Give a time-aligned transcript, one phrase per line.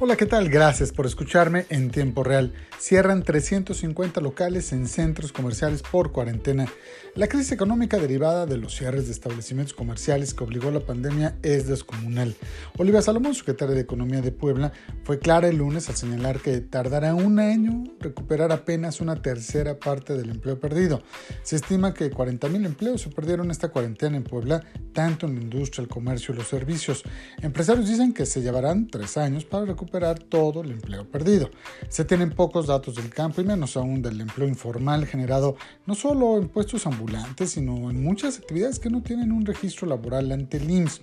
[0.00, 0.48] Hola, ¿qué tal?
[0.48, 2.52] Gracias por escucharme en tiempo real.
[2.78, 6.68] Cierran 350 locales en centros comerciales por cuarentena.
[7.16, 11.66] La crisis económica derivada de los cierres de establecimientos comerciales que obligó la pandemia es
[11.66, 12.36] descomunal.
[12.76, 14.72] Olivia Salomón, secretaria de Economía de Puebla,
[15.02, 20.16] fue clara el lunes al señalar que tardará un año recuperar apenas una tercera parte
[20.16, 21.02] del empleo perdido.
[21.42, 24.62] Se estima que 40.000 empleos se perdieron esta cuarentena en Puebla,
[24.92, 27.02] tanto en la industria, el comercio y los servicios.
[27.42, 29.87] Empresarios dicen que se llevarán tres años para recuperar
[30.28, 31.50] todo el empleo perdido.
[31.88, 35.56] Se tienen pocos datos del campo y menos aún del empleo informal generado
[35.86, 40.30] no solo en puestos ambulantes, sino en muchas actividades que no tienen un registro laboral
[40.32, 41.00] ante el IMSS.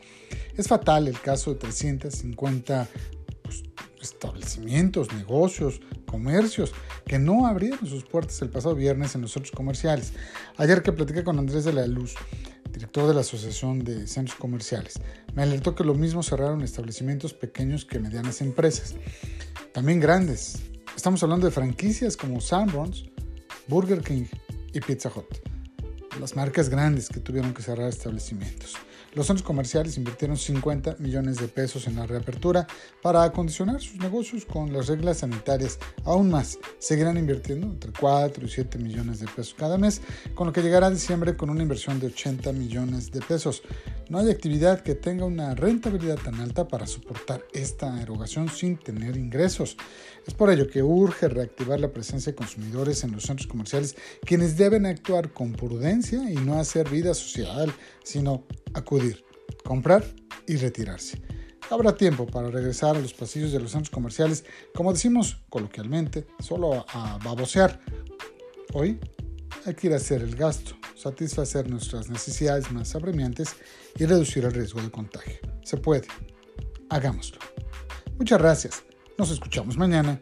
[0.56, 2.88] Es fatal el caso de 350
[3.44, 3.64] pues,
[4.02, 6.74] establecimientos, negocios, comercios
[7.06, 10.14] que no abrieron sus puertas el pasado viernes en los centros comerciales.
[10.58, 12.16] Ayer que platiqué con Andrés de la Luz,
[12.76, 15.00] director de la Asociación de Centros Comerciales,
[15.34, 18.96] me alertó que lo mismo cerraron establecimientos pequeños que medianas empresas,
[19.72, 20.62] también grandes.
[20.96, 23.06] Estamos hablando de franquicias como Sanborns,
[23.68, 24.26] Burger King
[24.74, 25.26] y Pizza Hut,
[26.20, 28.76] las marcas grandes que tuvieron que cerrar establecimientos.
[29.16, 32.68] Los centros comerciales invirtieron 50 millones de pesos en la reapertura
[33.02, 35.80] para acondicionar sus negocios con las reglas sanitarias.
[36.04, 40.02] Aún más, seguirán invirtiendo entre 4 y 7 millones de pesos cada mes,
[40.34, 43.64] con lo que llegará a diciembre con una inversión de 80 millones de pesos.
[44.08, 49.18] No hay actividad que tenga una rentabilidad tan alta para soportar esta erogación sin tener
[49.18, 49.78] ingresos.
[50.28, 54.58] Es por ello que urge reactivar la presencia de consumidores en los centros comerciales, quienes
[54.58, 58.44] deben actuar con prudencia y no hacer vida social, sino
[58.76, 59.26] acudir,
[59.64, 60.06] comprar
[60.46, 61.20] y retirarse.
[61.72, 64.46] Habrá tiempo para regresar a los pasillos de los centros comerciales,
[64.76, 67.80] como decimos coloquialmente, solo a babosear.
[68.74, 69.00] Hoy
[69.66, 73.56] hay que ir a hacer el gasto, satisfacer nuestras necesidades más apremiantes
[73.98, 75.40] y reducir el riesgo de contagio.
[75.64, 76.08] Se puede.
[76.90, 77.40] Hagámoslo.
[78.18, 78.84] Muchas gracias.
[79.18, 80.22] Nos escuchamos mañana.